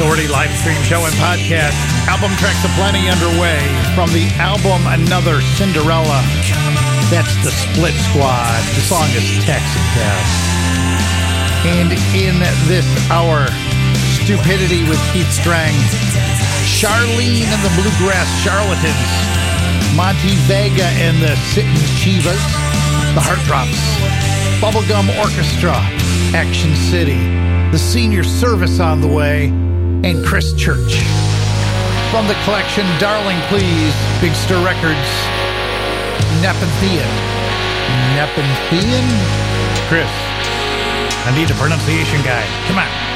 [0.00, 1.76] Authority live stream show and podcast.
[2.08, 3.60] Album tracks aplenty underway
[3.92, 6.24] from the album Another Cinderella.
[7.12, 8.64] That's the Split Squad.
[8.72, 10.24] The song is Taxi Cab.
[11.68, 13.44] And in this hour,
[14.16, 15.76] Stupidity with Keith Strang,
[16.64, 19.12] Charlene and the Bluegrass Charlatans,
[19.92, 22.40] Monty Vega and the Sittin' Chivas,
[23.12, 23.76] the Heartdrops,
[24.64, 25.76] Bubblegum Orchestra,
[26.32, 27.20] Action City,
[27.70, 29.52] the Senior Service on the way,
[30.04, 31.02] and Chris Church.
[32.10, 35.10] From the collection Darling Please, Big Stir Records,
[36.42, 37.10] Nepenthian.
[38.16, 39.06] Nepenthian?
[39.88, 40.10] Chris,
[41.26, 42.44] I need a pronunciation guy.
[42.66, 43.09] Come on.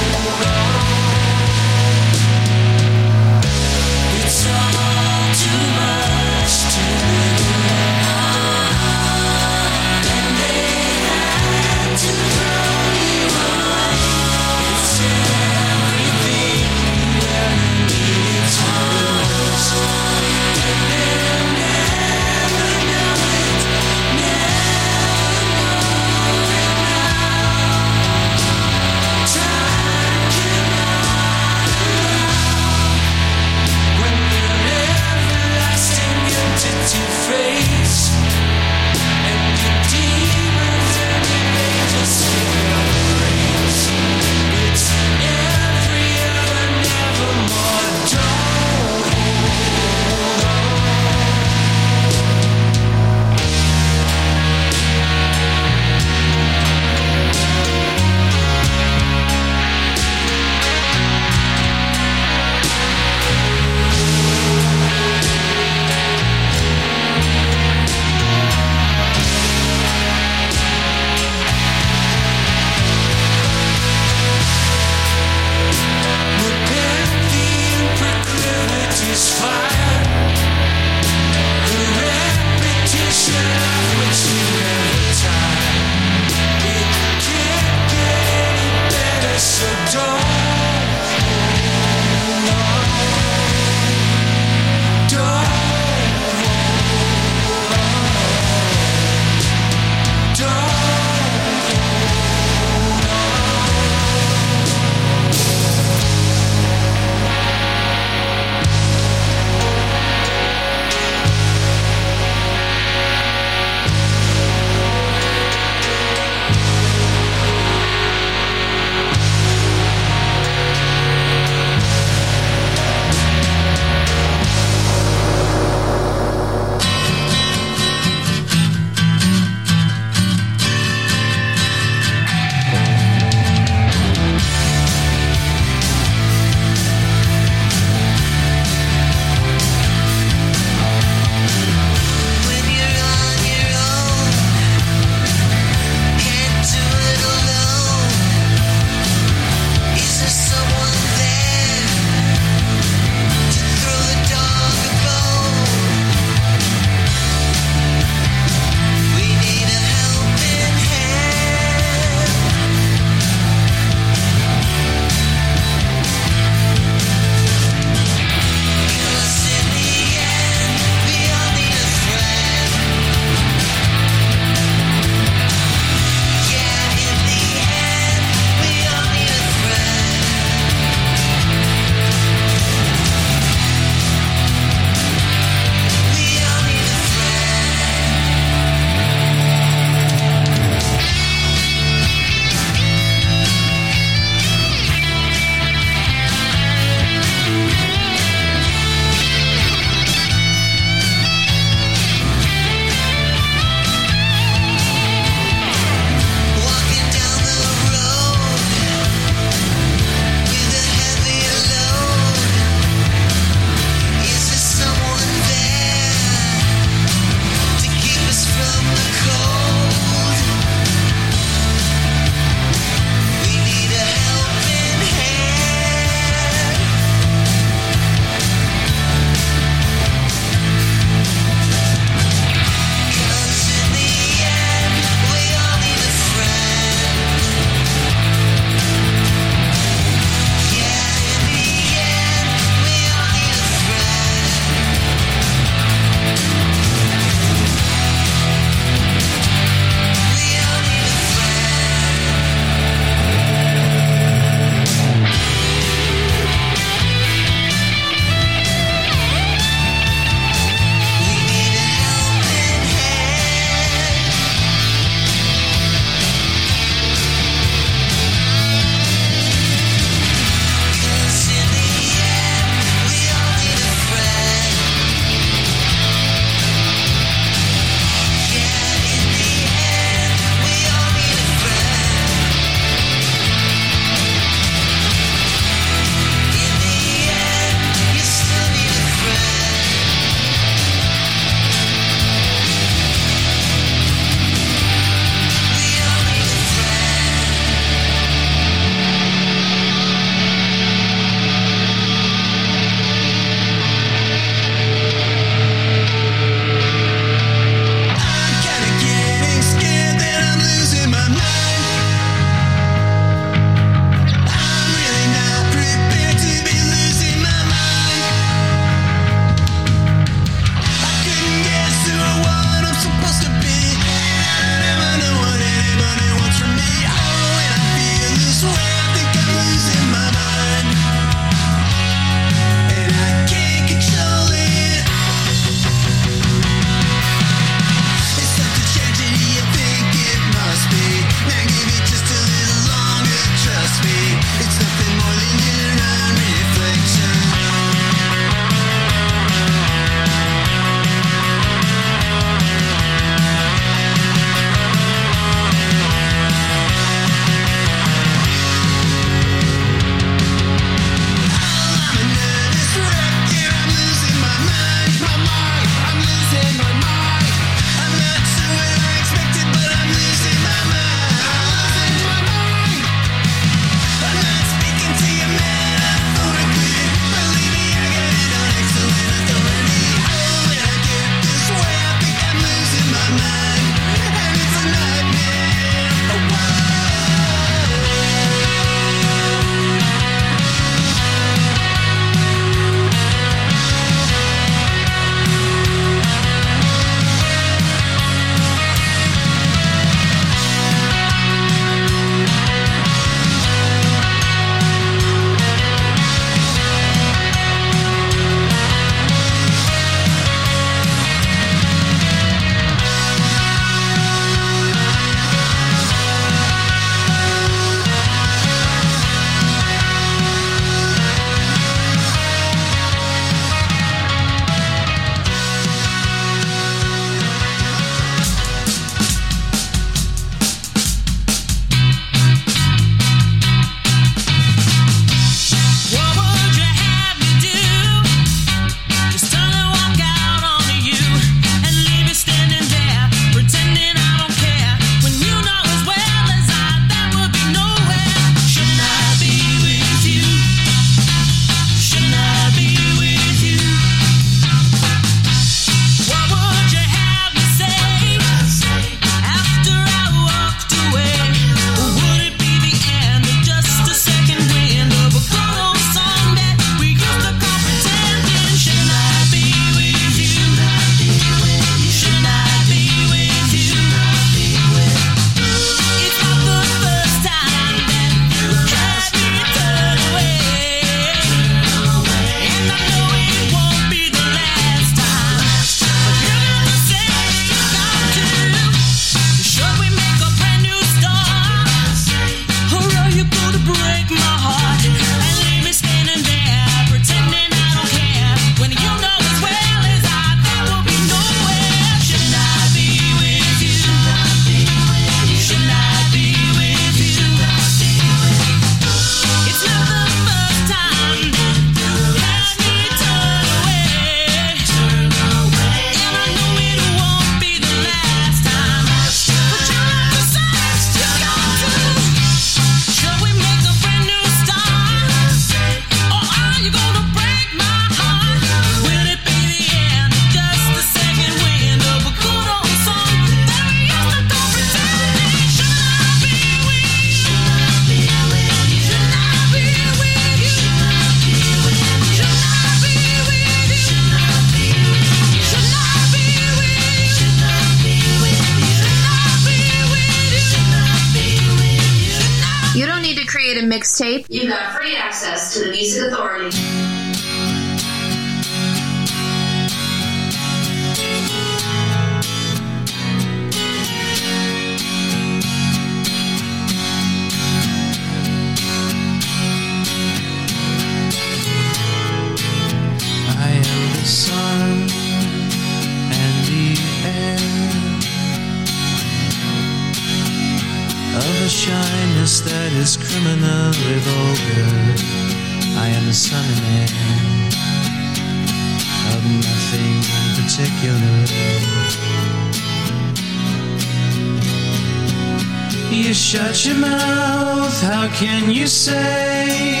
[596.86, 600.00] Your mouth, how can you say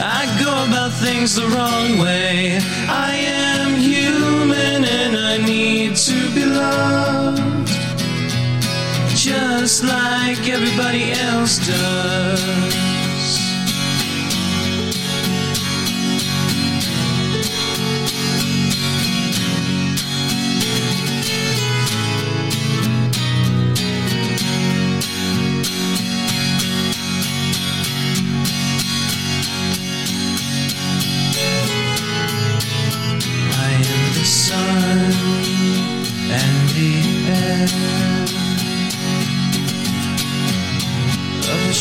[0.00, 2.58] I go about things the wrong way?
[2.88, 7.68] I am human and I need to be loved
[9.14, 12.85] just like everybody else does.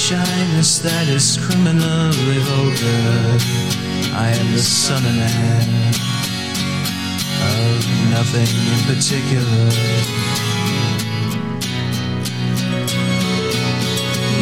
[0.06, 3.42] Shyness that is criminally vulgar.
[4.14, 5.66] I am the son and air
[7.58, 7.82] of
[8.14, 9.66] nothing in particular.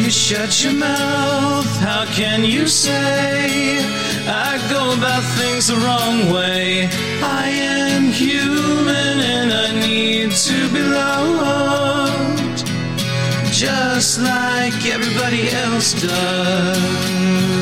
[0.04, 3.80] You shut your mouth, how can you say
[4.28, 6.90] I go about things the wrong way?
[7.24, 11.93] I am human and I need to be loved
[13.64, 17.53] just like everybody else does.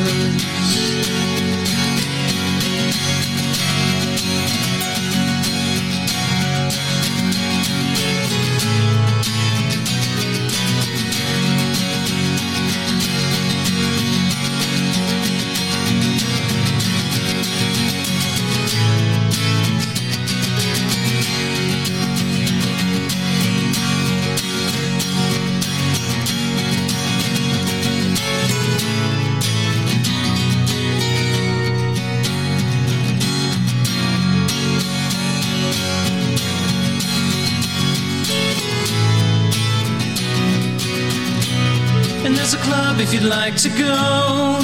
[43.13, 44.59] If you'd like to go.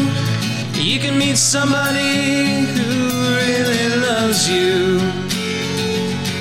[0.74, 5.00] You can meet somebody who really loves you.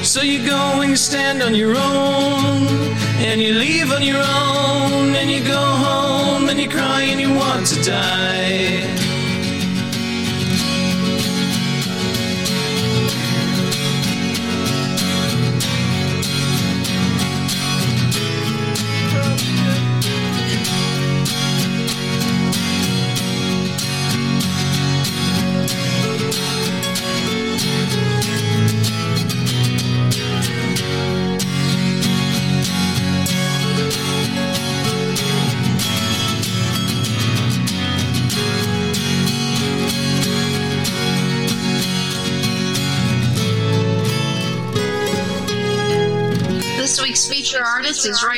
[0.04, 2.66] So you go and you stand on your own,
[3.18, 7.34] and you leave on your own, and you go home and you cry and you
[7.34, 9.05] want to die.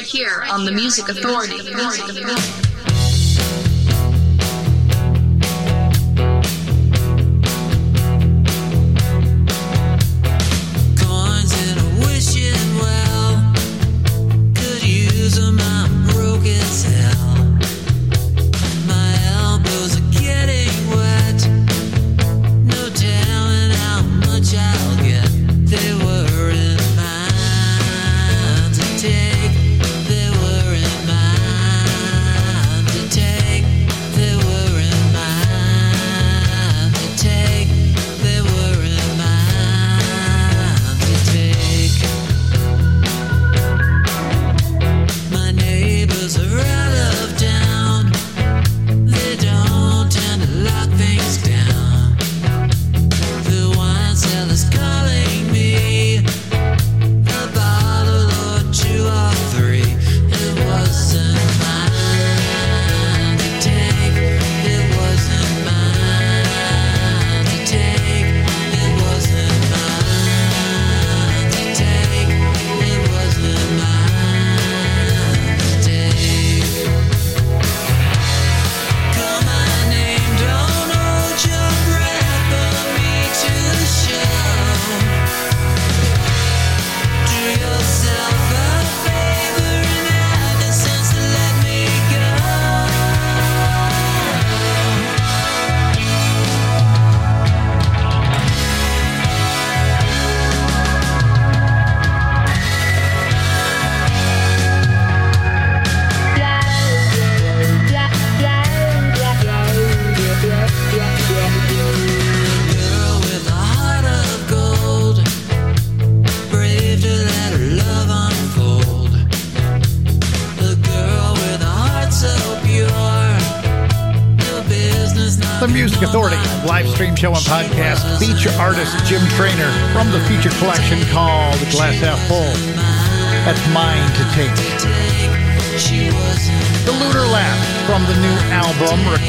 [0.09, 2.68] Here on the Music Authority.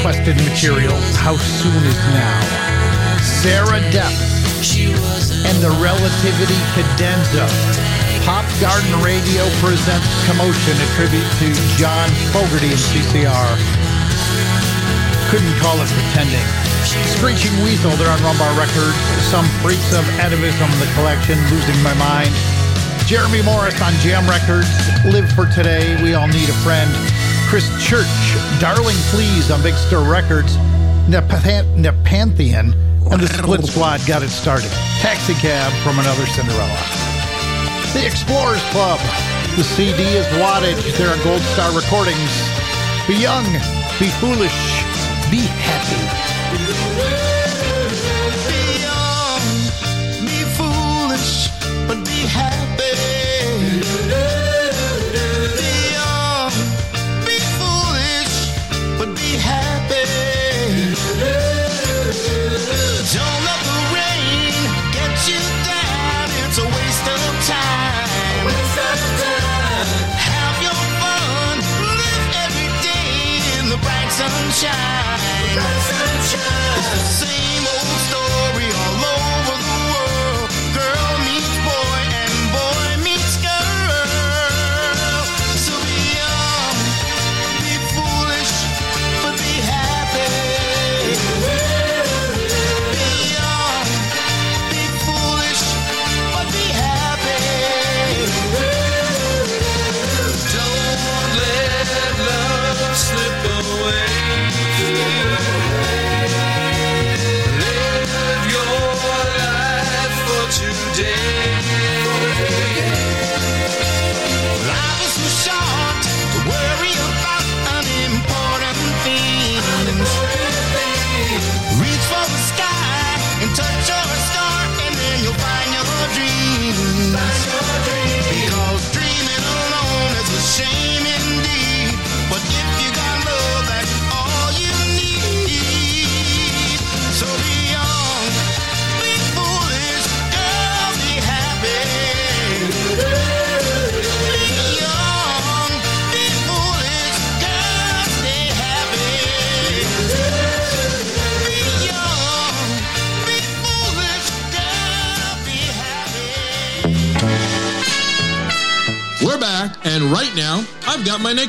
[0.00, 1.04] Requested Materials.
[1.20, 2.40] How soon is now?
[3.20, 4.16] Sarah Depp
[5.44, 7.44] and the Relativity Cadenza.
[8.24, 13.52] Pop Garden Radio presents Commotion, a tribute to John Fogerty and CCR.
[15.28, 16.48] Couldn't call it pretending.
[17.20, 18.96] Screeching Weasel, they're on Rumbar Records.
[19.28, 22.32] Some Freaks of Atavism, the collection, Losing My Mind.
[23.04, 24.72] Jeremy Morris on Jam Records.
[25.04, 26.88] Live for Today, We All Need a Friend.
[27.50, 28.06] Chris Church,
[28.60, 30.56] Darling Please on Big Stir Records.
[31.08, 32.72] Nepanthe- Nepanthean
[33.10, 34.70] and the Split Squad got it started.
[35.00, 36.78] Taxi Cab from another Cinderella.
[37.92, 39.00] The Explorers Club.
[39.56, 40.96] The CD is Wattage.
[40.96, 42.30] There are Gold Star Recordings.
[43.08, 43.44] Be young,
[43.98, 44.54] be foolish,
[45.28, 46.89] be happy.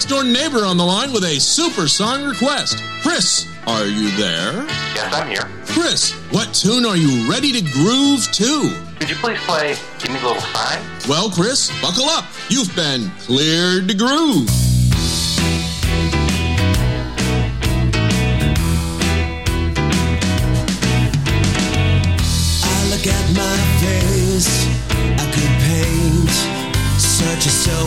[0.02, 2.82] Next door neighbor on the line with a super song request.
[3.04, 4.66] Chris, are you there?
[4.96, 5.48] Yes, I'm here.
[5.68, 8.76] Chris, what tune are you ready to groove to?
[8.98, 10.82] Could you please play Give Me a Little Sign?
[11.08, 12.26] Well, Chris, buckle up.
[12.50, 14.50] You've been cleared to groove.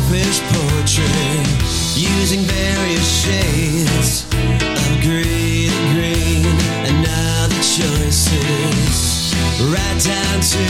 [0.05, 1.47] Selfish portrait
[1.97, 6.45] using various shades of green and green
[6.87, 9.35] and other choices,
[9.73, 10.67] right down to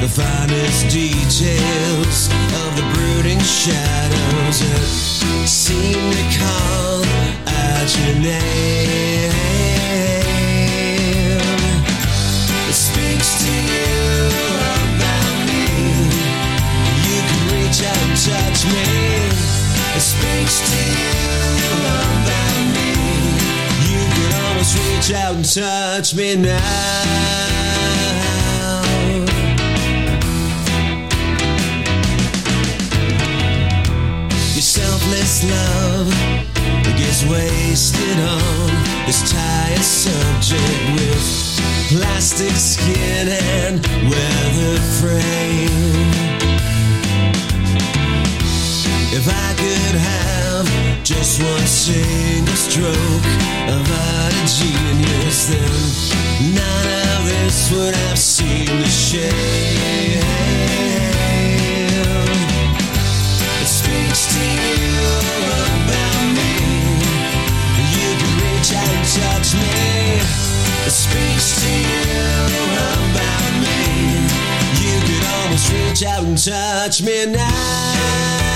[0.00, 2.28] the finest details
[2.64, 7.04] of the brooding shadows that seem to call
[7.46, 9.32] out your name.
[12.68, 13.65] It speaks to
[18.72, 18.86] me.
[19.96, 21.24] It speaks to you
[21.72, 22.90] about me.
[23.88, 27.76] You can almost reach out and touch me now.
[34.54, 36.10] Your selfless love
[36.98, 38.70] gets wasted on
[39.06, 41.56] this tired subject with
[41.88, 46.35] plastic skin and weather frame.
[49.18, 50.68] If I could have
[51.02, 53.26] just one single stroke
[53.72, 59.32] of utter genius, then none of this would have seemed to shame.
[63.56, 65.00] It speaks to you
[65.80, 66.52] about me.
[67.96, 70.20] You can reach out and touch me.
[70.84, 72.52] It speaks to you
[73.00, 73.80] about me.
[74.84, 78.55] You could almost reach out and touch me now.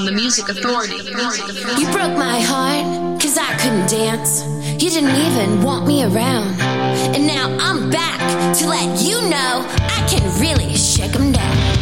[0.00, 0.94] On the Music Authority.
[0.94, 4.42] You broke my heart, cause I couldn't dance.
[4.82, 6.58] You didn't even want me around.
[7.14, 8.18] And now I'm back
[8.58, 11.79] to let you know I can really shake 'em down.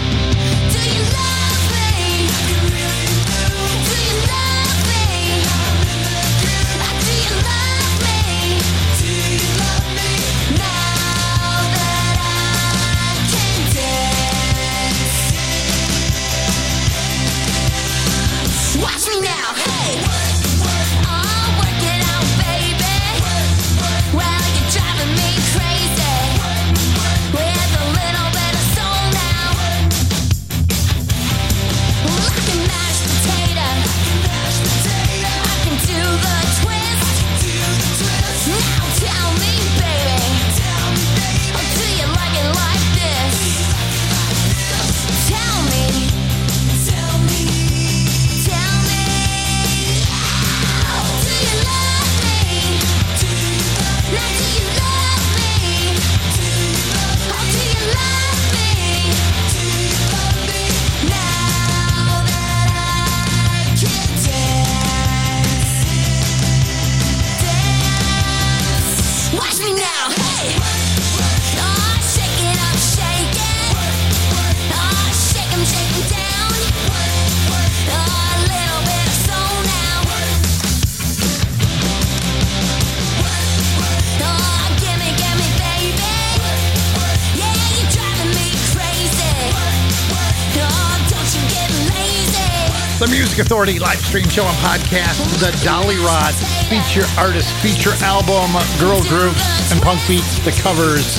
[93.59, 96.31] Authority live stream show and podcast, the Dolly Rod
[96.71, 99.43] feature artist feature album, girl groups
[99.75, 101.19] and punk beats, the covers,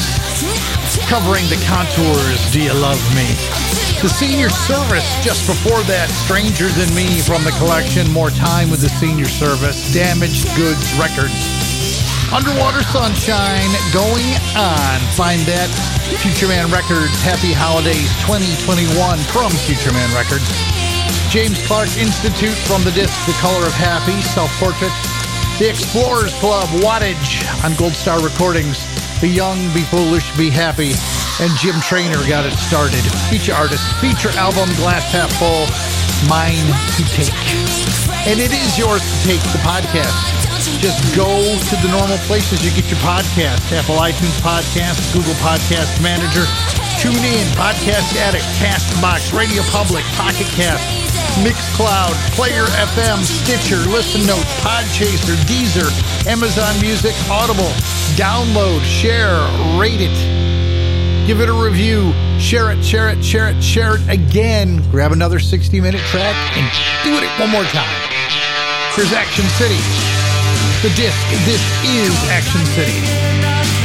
[1.12, 2.40] covering the contours.
[2.56, 3.28] Do you love me?
[4.00, 8.80] The senior service just before that, Stranger Than Me from the collection, More Time with
[8.80, 11.36] the Senior Service, Damaged Goods Records,
[12.32, 14.96] Underwater Sunshine, Going On.
[15.20, 15.68] Find that
[16.24, 18.96] Future Man Records, Happy Holidays 2021
[19.28, 20.69] from Future Man Records.
[21.30, 24.90] James Clark Institute from the disc The Color of Happy, Self Portrait.
[25.62, 28.82] The Explorers Club, Wattage on Gold Star Recordings.
[29.22, 30.98] The Young, Be Foolish, Be Happy.
[31.38, 33.06] And Jim Trainer got it started.
[33.30, 35.70] Feature artist, feature album, Glass Half Full,
[36.26, 36.66] Mine
[36.98, 37.30] to Take.
[38.26, 40.18] And it is yours to take the podcast.
[40.82, 43.70] Just go to the normal places you get your podcast.
[43.70, 46.50] Apple iTunes Podcast, Google Podcast Manager,
[47.00, 50.84] Tune in, Podcast Addict, Castbox, Radio Public, Pocket Cast,
[51.40, 55.88] Mixcloud, Player FM, Stitcher, Listen Notes, Podchaser, Deezer,
[56.28, 57.72] Amazon Music, Audible.
[58.20, 59.40] Download, share,
[59.80, 61.26] rate it.
[61.26, 62.12] Give it a review.
[62.38, 64.84] Share it, share it, share it, share it again.
[64.92, 66.68] Grab another 60 minute track and
[67.06, 67.88] do it one more time.
[68.96, 69.80] Here's Action City.
[70.82, 71.16] The disc.
[71.48, 73.79] This is Action City.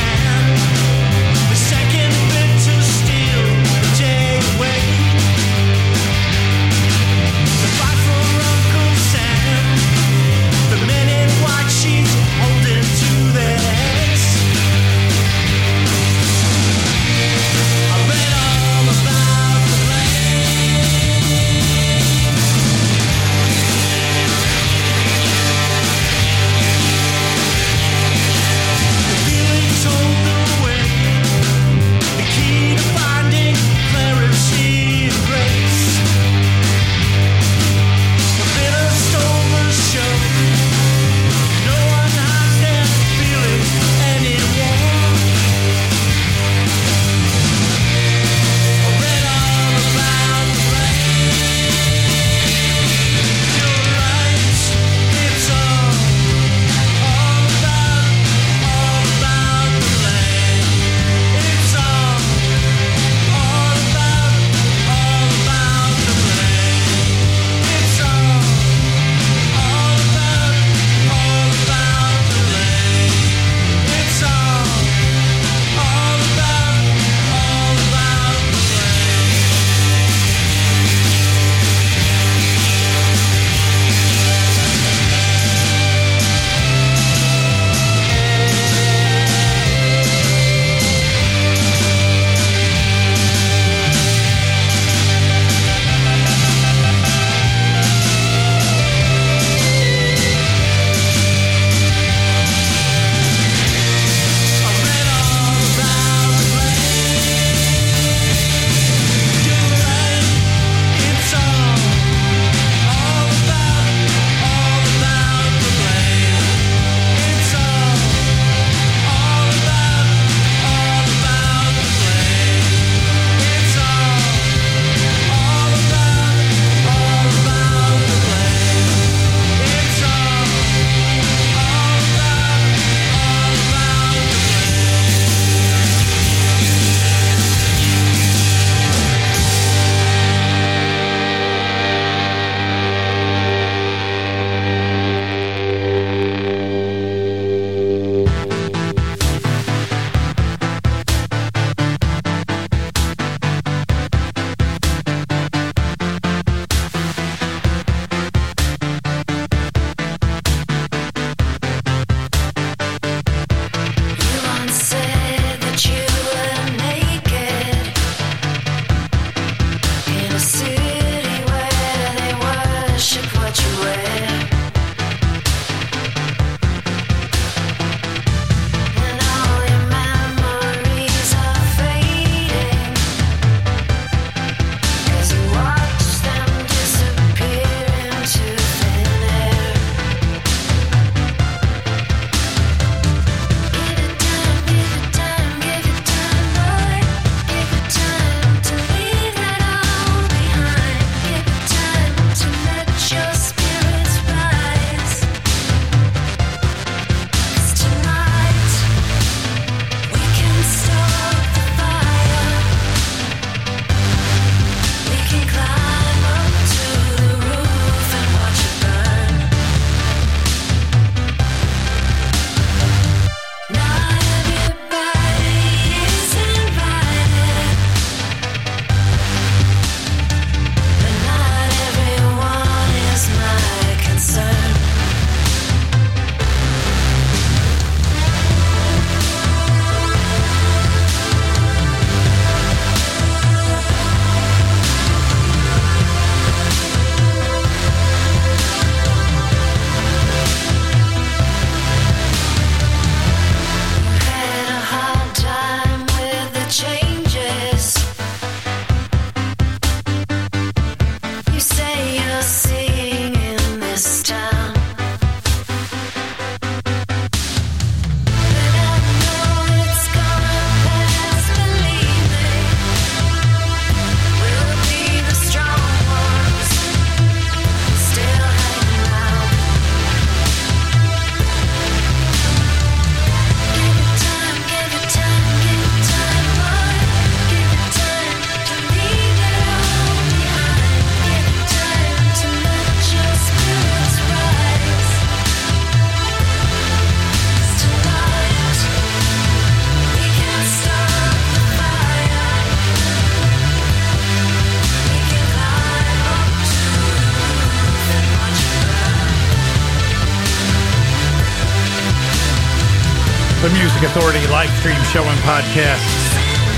[313.95, 316.03] Music Authority live stream show and podcast.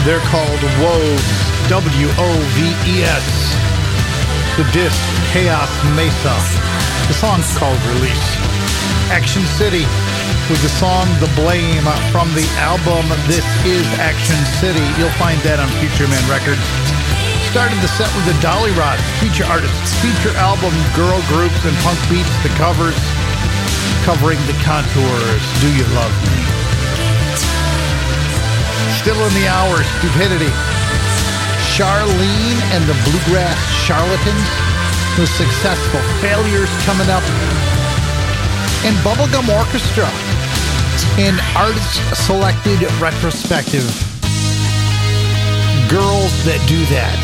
[0.05, 1.25] They're called Woves,
[1.65, 2.61] W O V
[2.93, 3.57] E S.
[4.61, 5.01] The disc,
[5.33, 6.37] Chaos Mesa.
[7.09, 8.29] The song's called Release.
[9.09, 9.89] Action City
[10.53, 14.85] with the song The Blame from the album This Is Action City.
[15.01, 16.61] You'll find that on Future Man Records.
[17.49, 21.97] Started the set with the Dolly Rod feature artists, feature album, girl groups, and punk
[22.13, 22.99] beats, the covers,
[24.05, 25.45] covering the contours.
[25.65, 26.56] Do you love me?
[29.07, 30.51] Still in the hour, stupidity.
[31.79, 34.51] Charlene and the Bluegrass Charlatans
[35.17, 36.01] was successful.
[36.19, 37.23] Failures coming up.
[38.83, 40.11] And Bubblegum Orchestra,
[41.23, 43.87] an artist selected retrospective.
[45.89, 47.15] Girls that do that.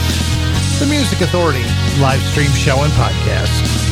[0.78, 1.64] The Music Authority
[2.00, 3.91] live stream show and podcast.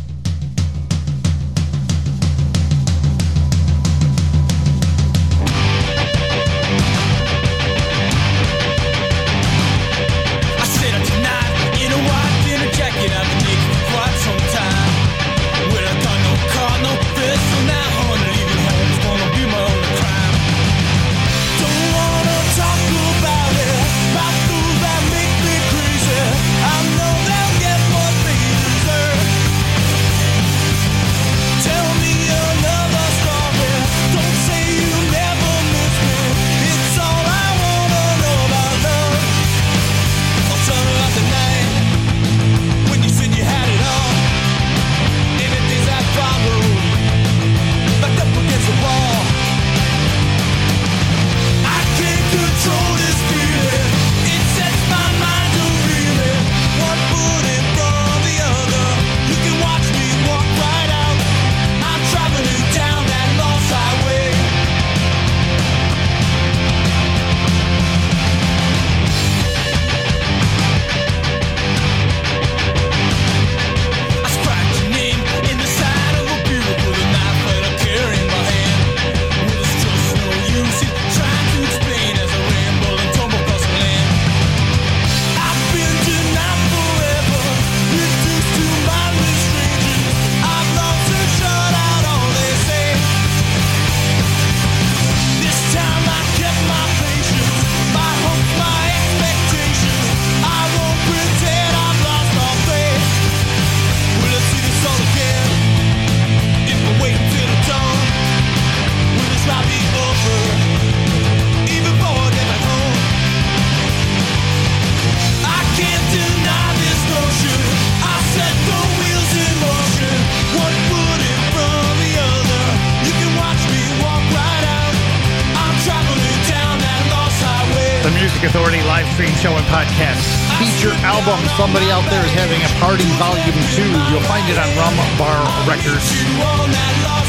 [131.61, 133.85] somebody out there is having a party volume 2.
[134.09, 136.09] You'll find it on Rum Bar Records.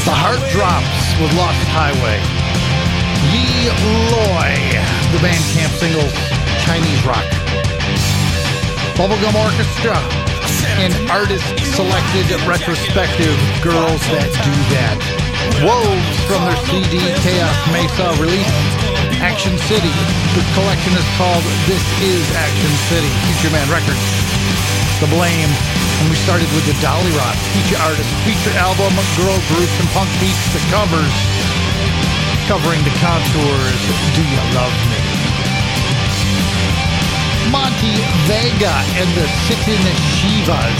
[0.09, 2.17] The Heart Drops with Lost Highway.
[3.29, 3.69] Yi
[4.09, 4.57] Loy,
[5.13, 6.09] the Bandcamp single
[6.65, 7.29] Chinese Rock.
[8.97, 10.01] Bubblegum Orchestra,
[10.81, 11.45] an artist
[11.77, 14.97] selected retrospective Girls That Do That.
[15.61, 18.72] Woves from their CD Chaos Mesa release.
[19.23, 19.95] Action City.
[20.35, 24.03] The collection is called This Is Action City, Future Man Records.
[24.99, 25.47] The Blame.
[26.03, 30.11] And we started with the Dolly Rot, feature artist, feature album, girl groups, and punk
[30.19, 31.15] beats, the covers.
[32.51, 33.79] Covering the contours,
[34.11, 34.99] Do You Love Me?
[37.47, 37.95] Monty
[38.27, 39.87] Vega and the Sitting
[40.19, 40.75] Shivas,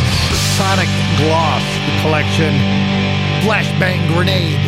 [0.59, 2.51] Sonic Gloss, the collection,
[3.47, 4.59] Flashbang Grenade,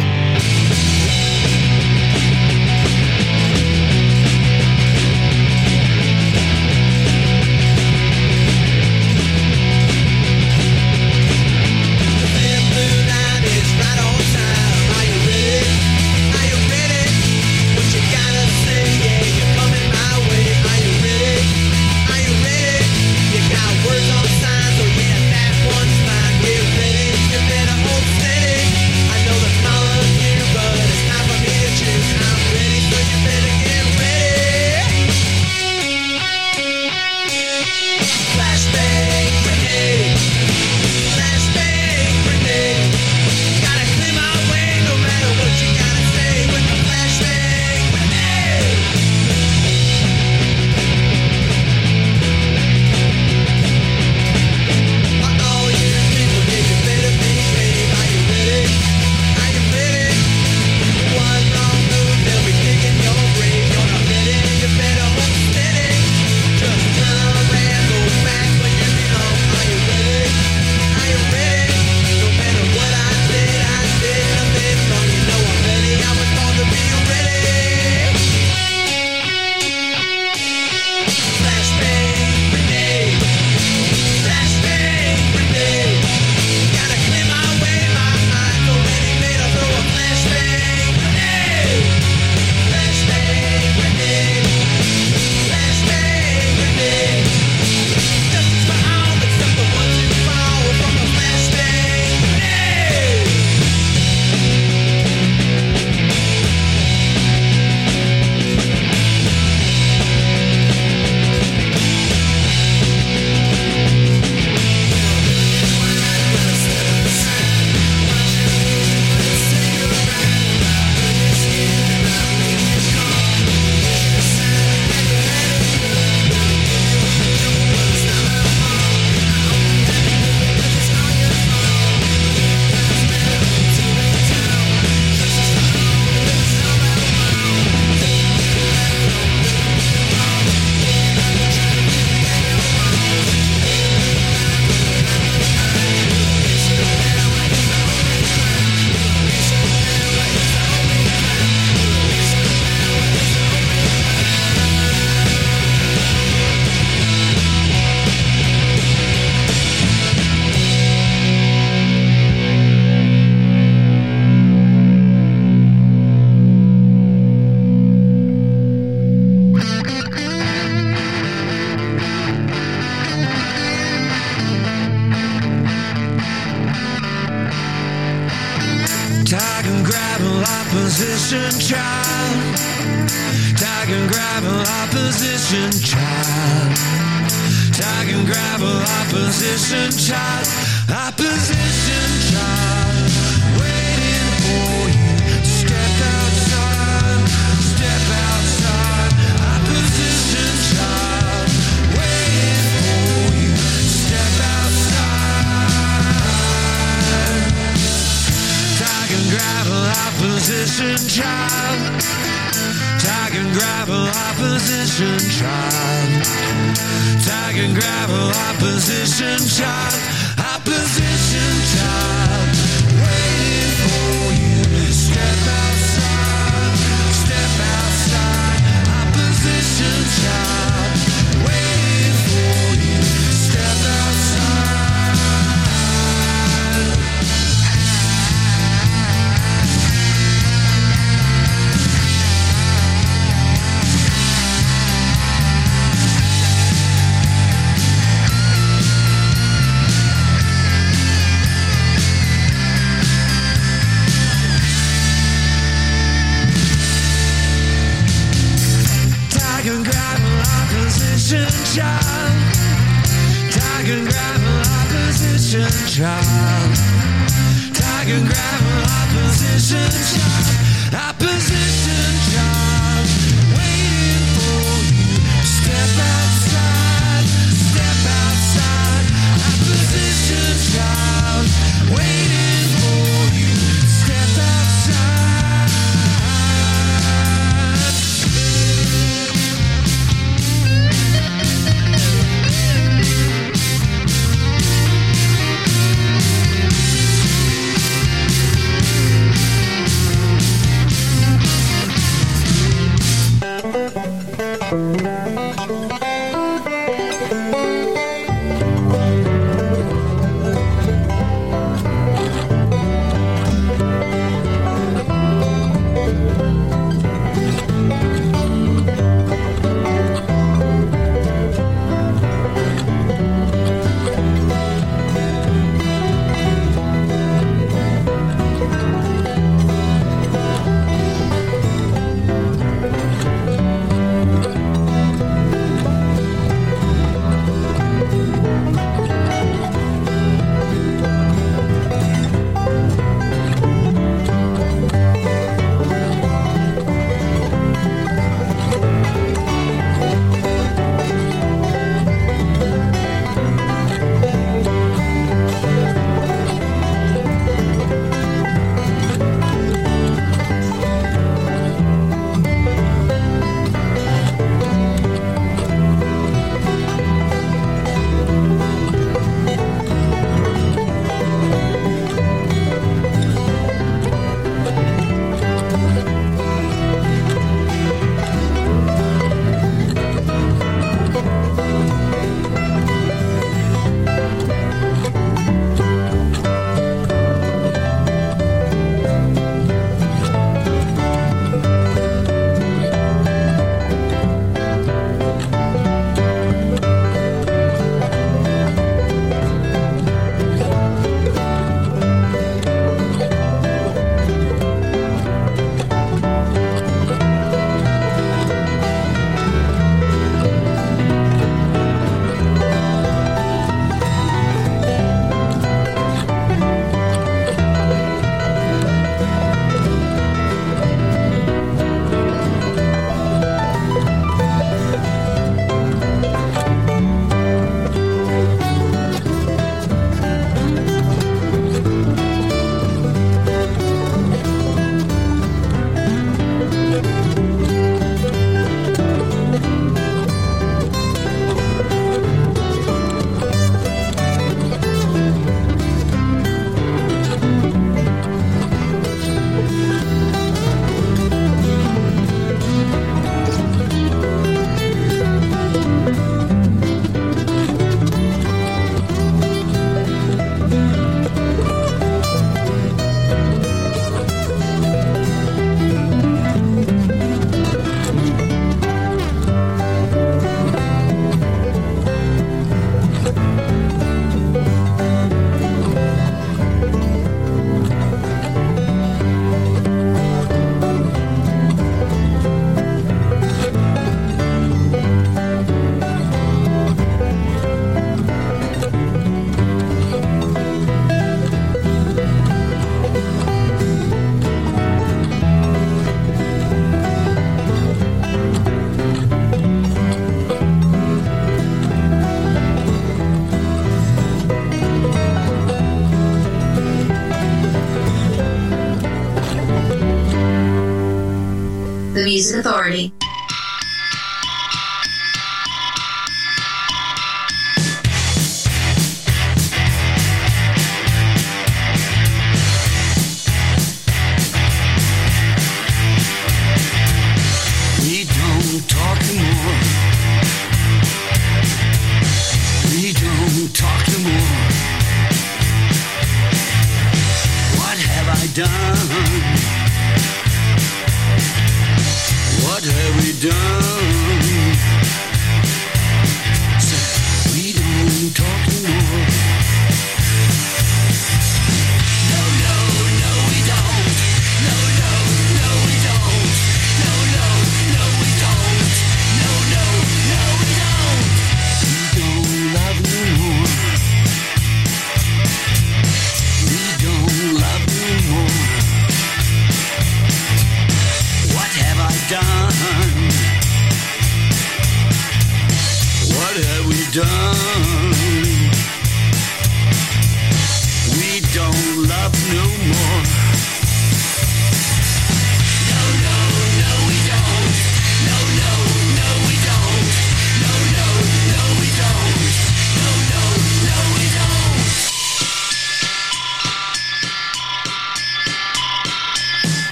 [512.76, 513.15] Authority.